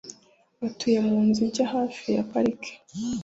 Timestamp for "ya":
2.15-2.23